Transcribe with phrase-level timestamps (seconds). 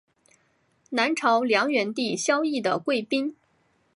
[0.89, 3.35] 南朝梁元帝萧绎的贵嫔。